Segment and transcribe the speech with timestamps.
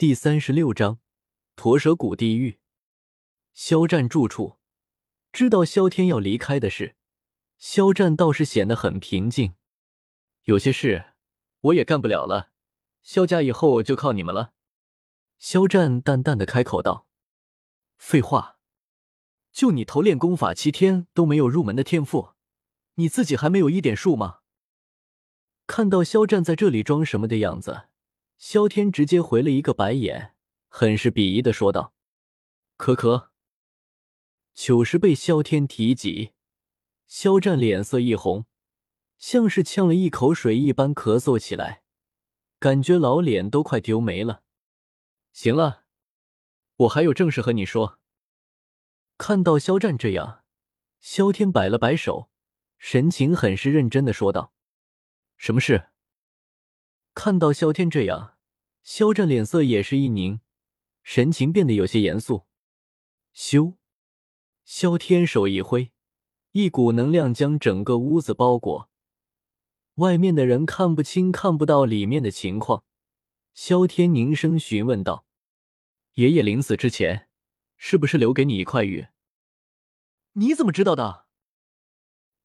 [0.00, 0.98] 第三十六章
[1.56, 2.58] 驼蛇谷地狱。
[3.52, 4.56] 肖战住处，
[5.30, 6.96] 知道萧天要离开的事，
[7.58, 9.52] 肖战倒是显得很平静。
[10.44, 11.12] 有些事
[11.60, 12.48] 我也干不了了，
[13.02, 14.54] 萧家以后就靠你们了。
[15.36, 17.06] 肖战淡淡的开口道
[17.98, 18.56] ：“废话，
[19.52, 22.30] 就你头练功法七天都没有入门的天赋，
[22.94, 24.38] 你自己还没有一点数吗？”
[25.68, 27.89] 看到肖战在这里装什么的样子。
[28.40, 30.34] 萧天直接回了一个白眼，
[30.68, 31.92] 很是鄙夷的说道
[32.78, 33.32] ：“可可。”
[34.56, 36.32] 糗事被萧天提及，
[37.06, 38.46] 肖战脸色一红，
[39.18, 41.82] 像是呛了一口水一般咳嗽起来，
[42.58, 44.42] 感觉老脸都快丢没了。
[45.34, 45.84] 行了，
[46.76, 48.00] 我还有正事和你说。
[49.18, 50.44] 看到肖战这样，
[50.98, 52.30] 萧天摆了摆手，
[52.78, 54.54] 神情很是认真的说道
[55.36, 55.88] ：“什么事？”
[57.22, 58.38] 看到萧天这样，
[58.82, 60.40] 肖战脸色也是一凝，
[61.02, 62.46] 神情变得有些严肃。
[63.34, 63.74] 咻，
[64.64, 65.92] 萧天手一挥，
[66.52, 68.88] 一股能量将整个屋子包裹，
[69.96, 72.84] 外面的人看不清、看不到里面的情况。
[73.52, 75.26] 萧天凝声询问道
[76.16, 77.28] ：“爷爷临死之前，
[77.76, 79.08] 是不是留给你一块玉？
[80.32, 81.26] 你怎么知道的？”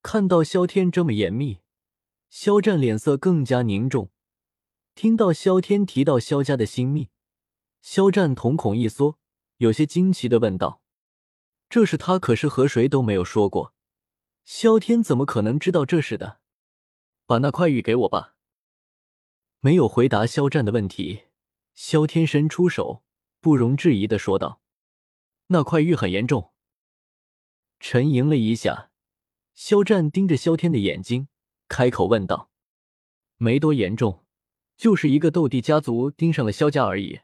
[0.00, 1.58] 看到萧天这么严密，
[2.28, 4.12] 肖战脸色更加凝重。
[5.00, 7.08] 听到萧天提到萧家的新秘，
[7.80, 9.18] 肖战瞳孔一缩，
[9.56, 10.82] 有些惊奇的问道
[11.70, 13.72] ：“这事他可是和谁都没有说过，
[14.44, 16.40] 萧天怎么可能知道这事的？”
[17.24, 18.34] 把那块玉给我吧。
[19.60, 21.22] 没有回答肖战的问题，
[21.72, 23.02] 萧天伸出手，
[23.40, 24.60] 不容置疑的说道
[25.48, 26.52] ：“那块玉很严重。”
[27.80, 28.90] 沉吟了一下，
[29.54, 31.28] 肖战盯着萧天的眼睛，
[31.68, 32.50] 开口问道
[33.38, 34.22] ：“没多严重。”
[34.80, 37.20] 就是一个斗帝家族盯上了萧家而已。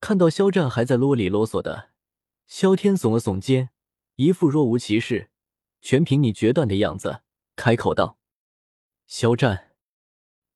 [0.00, 1.90] 看到肖战还在啰里啰嗦的，
[2.46, 3.68] 萧天耸了耸肩，
[4.16, 5.28] 一副若无其事、
[5.82, 7.20] 全凭你决断的样子，
[7.56, 8.16] 开口道
[9.06, 9.72] ：“肖战，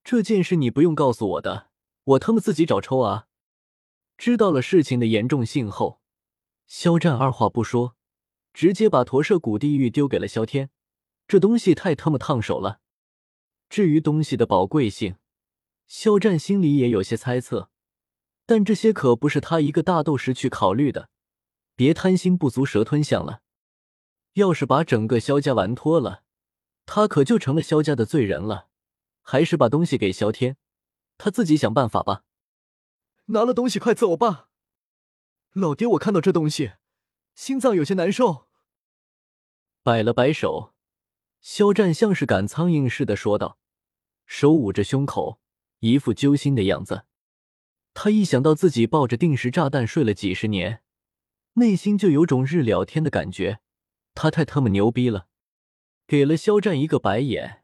[0.03, 1.69] 这件事你不用告诉我的，
[2.05, 3.27] 我他妈自己找抽啊！”
[4.17, 6.01] 知道了事情的严重性后，
[6.67, 7.95] 肖战二话不说，
[8.55, 10.71] 直接把驼舍古地狱丢给了萧天。
[11.27, 12.81] 这东西太他妈烫手了。
[13.69, 15.17] 至于东西的宝贵性，
[15.89, 17.71] 肖战心里也有些猜测，
[18.45, 21.09] 但这些可不是他一个大斗士去考虑的。
[21.75, 23.41] 别贪心不足蛇吞象了，
[24.35, 26.25] 要是把整个萧家玩脱了，
[26.85, 28.69] 他可就成了萧家的罪人了。
[29.23, 30.57] 还是把东西给萧天，
[31.19, 32.25] 他自己想办法吧。
[33.27, 34.49] 拿了东西快走吧，
[35.53, 36.73] 老爹，我看到这东西，
[37.35, 38.49] 心脏有些难受。
[39.83, 40.75] 摆了摆手，
[41.41, 43.59] 肖战像是赶苍蝇似的说道，
[44.27, 45.41] 手捂着胸口。
[45.81, 47.05] 一副揪心的样子，
[47.95, 50.83] 他一想到自己抱着定时炸弹睡了几十年，
[51.55, 53.61] 内心就有种日了天的感觉。
[54.15, 55.29] 他太他妈牛逼了！
[56.07, 57.63] 给了肖战一个白眼。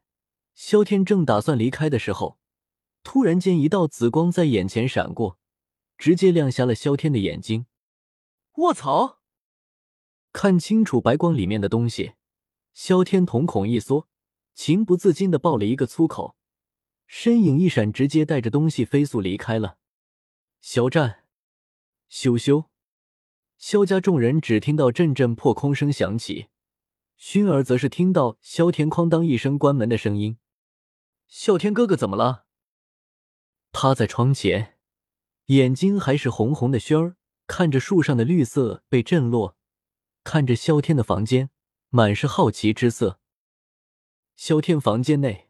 [0.53, 2.39] 肖天正打算离开的时候，
[3.03, 5.37] 突然间一道紫光在眼前闪过，
[5.97, 7.65] 直接亮瞎了肖天的眼睛。
[8.55, 9.19] 卧槽！
[10.31, 12.13] 看清楚白光里面的东西，
[12.73, 14.07] 肖天瞳孔一缩，
[14.53, 16.37] 情不自禁的爆了一个粗口。
[17.07, 19.77] 身影一闪，直接带着东西飞速离开了。
[20.59, 21.25] 肖战，
[22.09, 22.65] 羞羞！
[23.57, 26.47] 肖家众人只听到阵阵破空声响起，
[27.17, 30.37] 薰儿则是听到萧天哐当一声关门的声音。
[31.29, 32.45] 啸天哥哥怎么了？
[33.71, 34.77] 趴在窗前，
[35.45, 36.79] 眼睛还是红红的。
[36.79, 37.15] 熏儿
[37.47, 39.57] 看着树上的绿色被震落，
[40.23, 41.49] 看着萧天的房间，
[41.89, 43.19] 满是好奇之色。
[44.35, 45.49] 萧天房间内。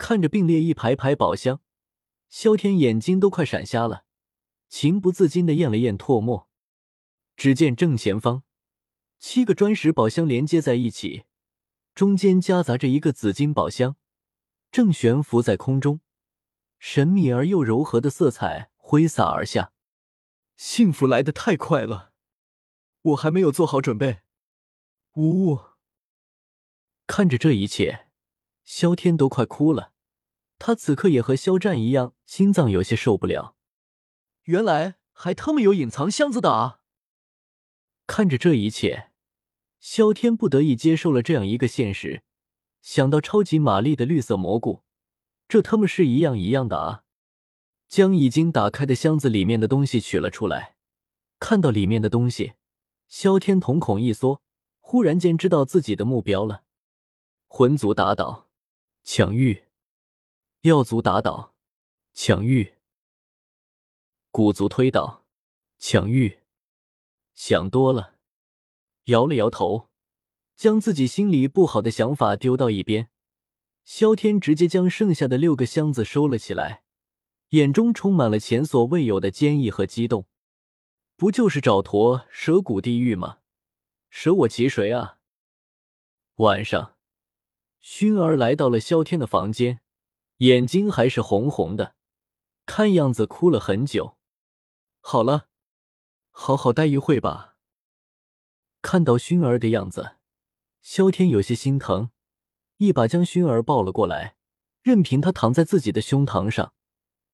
[0.00, 1.60] 看着并列一排排宝箱，
[2.30, 4.06] 萧天眼睛都快闪瞎了，
[4.66, 6.48] 情不自禁的咽了咽唾沫。
[7.36, 8.42] 只见正前方，
[9.18, 11.24] 七个砖石宝箱连接在一起，
[11.94, 13.96] 中间夹杂着一个紫金宝箱，
[14.72, 16.00] 正悬浮在空中，
[16.78, 19.72] 神秘而又柔和的色彩挥洒而下。
[20.56, 22.14] 幸福来得太快了，
[23.02, 24.20] 我还没有做好准备。
[25.12, 25.60] 呜呜，
[27.06, 28.09] 看着这一切。
[28.72, 29.92] 萧天都快哭了，
[30.56, 33.56] 他此刻也和肖战一样，心脏有些受不了。
[34.44, 36.80] 原来还他妈有隐藏箱子的啊！
[38.06, 39.10] 看着这一切，
[39.80, 42.22] 萧天不得已接受了这样一个现实。
[42.80, 44.84] 想到超级玛丽的绿色蘑菇，
[45.48, 47.02] 这他妈是一样一样的啊！
[47.88, 50.76] 将已经打开的箱子里面的东西取了出来，
[51.40, 52.52] 看到里面的东西，
[53.08, 54.40] 萧天瞳孔一缩，
[54.78, 56.62] 忽然间知道自己的目标了：
[57.48, 58.46] 魂族打倒。
[59.02, 59.64] 抢玉，
[60.60, 61.54] 药族打倒，
[62.12, 62.74] 抢玉。
[64.30, 65.24] 鼓族推倒，
[65.78, 66.40] 抢玉。
[67.34, 68.16] 想多了，
[69.04, 69.88] 摇了摇头，
[70.54, 73.08] 将自己心里不好的想法丢到一边。
[73.84, 76.84] 萧天直接将剩下的六个箱子收了起来，
[77.48, 80.26] 眼中充满了前所未有的坚毅和激动。
[81.16, 83.38] 不就是找坨蛇骨地狱吗？
[84.10, 85.18] 舍我其谁啊！
[86.36, 86.96] 晚上，
[87.80, 89.80] 熏儿来到了萧天的房间，
[90.38, 91.94] 眼睛还是红红的，
[92.64, 94.16] 看样子哭了很久。
[95.00, 95.48] 好了。
[96.32, 97.56] 好好待一会吧。
[98.80, 100.16] 看到熏儿的样子，
[100.80, 102.10] 萧天有些心疼，
[102.76, 104.36] 一把将熏儿抱了过来，
[104.80, 106.72] 任凭她躺在自己的胸膛上，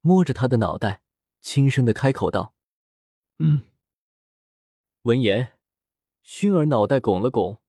[0.00, 1.02] 摸着她的脑袋，
[1.40, 2.54] 轻声的开口道
[3.38, 3.66] ：“嗯。”
[5.02, 5.52] 闻言，
[6.22, 7.60] 熏儿脑袋拱了拱，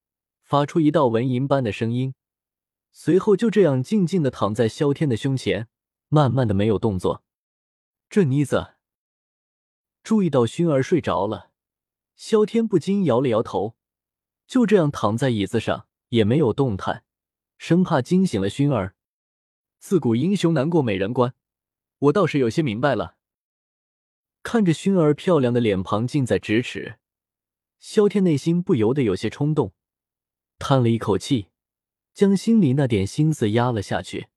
[0.42, 2.16] 发出一道蚊蝇般的声音，
[2.92, 5.68] 随后就这样静静的躺在萧天的胸前，
[6.10, 7.24] 慢慢的没有动作。
[8.10, 8.75] 这妮子。
[10.04, 11.51] 注意到薰儿睡着了，
[12.16, 13.75] 萧天不禁摇了摇头，
[14.48, 17.04] 就这样躺在椅子上，也没有动弹，
[17.57, 18.95] 生怕惊醒了薰儿。
[19.80, 21.33] 自古英雄难过美人关，
[22.00, 23.18] 我倒是有些明白了。
[24.44, 27.00] 看着薰儿漂亮的脸庞近在咫尺，
[27.78, 29.74] 萧天内心不由得有些冲动，
[30.57, 31.50] 叹了一口气，
[32.18, 34.30] 将心里那点心思压了下去。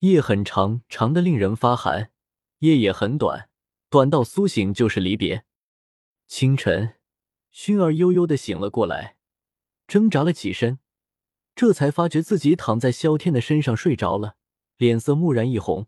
[0.00, 2.10] 夜很长，长的令人发寒；
[2.58, 3.48] 夜也很短。
[3.88, 5.44] 短到苏醒就是离别。
[6.26, 6.96] 清晨，
[7.54, 9.16] 薰儿悠悠的醒了过来，
[9.86, 10.80] 挣扎了起身，
[11.54, 14.34] 这才发觉自己躺在萧天的身上睡着了，
[14.76, 15.86] 脸色蓦然一红。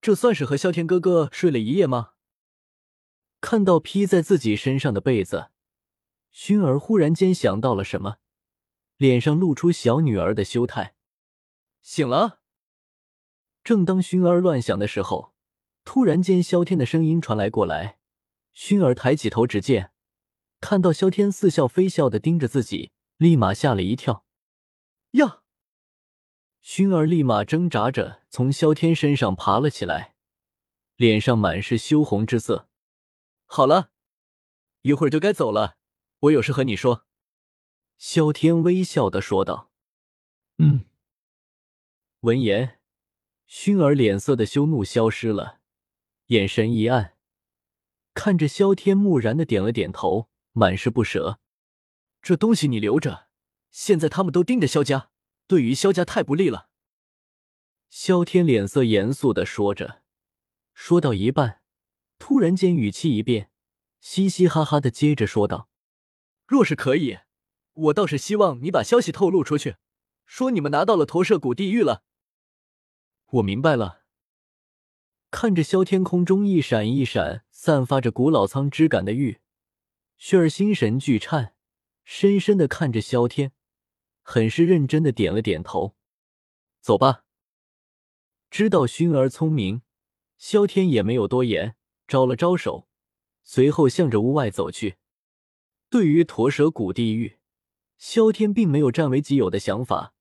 [0.00, 2.12] 这算是和萧天哥哥睡了一夜吗？
[3.42, 5.50] 看到披在自己身上的被子，
[6.32, 8.16] 薰儿忽然间想到了什么，
[8.96, 10.94] 脸上露出小女儿的羞态。
[11.82, 12.40] 醒了。
[13.62, 15.34] 正当薰儿乱想的时候。
[15.86, 17.98] 突然间，萧天的声音传来过来。
[18.54, 19.92] 薰儿抬起头，只见
[20.58, 24.24] 看到萧天似笑非笑的盯着自己，立马吓了一跳。
[25.10, 25.42] 呀！
[26.62, 30.14] 薰儿立马挣扎着从萧天身上爬了起来，
[30.96, 32.70] 脸上满是羞红之色。
[33.44, 33.90] 好了，
[34.80, 35.76] 一会儿就该走了，
[36.20, 37.04] 我有事和你说。”
[38.06, 39.70] 萧天微笑的说道。
[40.60, 40.84] “嗯。”
[42.20, 42.78] 闻言，
[43.48, 45.60] 薰儿脸色的羞怒消失了。
[46.26, 47.16] 眼神一暗，
[48.12, 51.40] 看着萧天，木然的点了点头，满是不舍。
[52.20, 53.28] 这东西你留着，
[53.70, 55.10] 现在他们都盯着萧家，
[55.46, 56.68] 对于萧家太不利了。
[57.88, 60.02] 萧天脸色严肃的说着，
[60.74, 61.62] 说到一半，
[62.18, 63.50] 突然间语气一变，
[64.02, 65.70] 嘻嘻哈哈的接着说道
[66.46, 67.20] ：“若是可以，
[67.74, 69.76] 我倒是希望你把消息透露出去，
[70.26, 72.02] 说你们拿到了投射谷地狱了。”
[73.26, 74.02] 我明白了。
[75.30, 79.40] 看着萧天空中一闪一闪、散发着古老苍之感的玉，
[80.16, 81.54] 薰儿心神俱颤，
[82.04, 83.50] 深深的看着萧天，
[84.22, 85.96] 很是认真的点了点头。
[86.80, 87.24] 走吧。
[88.48, 89.82] 知道薰儿聪明，
[90.38, 91.74] 萧天也没有多言，
[92.06, 92.86] 招了招手，
[93.42, 94.98] 随后向着屋外走去。
[95.90, 97.38] 对于驼蛇谷地狱，
[98.06, 100.12] 萧天并没有占为己有的想法，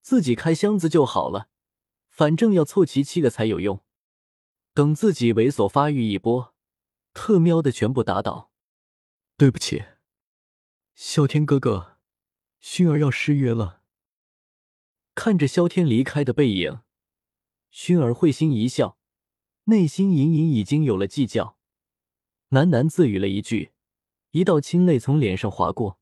[0.00, 1.50] 自己开箱子就好了，
[2.08, 3.84] 反正要凑齐七个才有用。
[4.72, 6.54] 等自己猥琐发育一波，
[7.12, 8.50] 特喵的全部打倒。
[9.36, 9.84] 对不起，
[10.94, 11.98] 萧天哥哥，
[12.62, 13.82] 薰儿要失约了。
[15.14, 16.80] 看着萧天离开的背影，
[17.70, 18.96] 薰儿会心一笑，
[19.64, 21.58] 内心隐隐已经有了计较，
[22.48, 23.72] 喃喃自语了一句，
[24.30, 26.00] 一道清泪从脸上划过。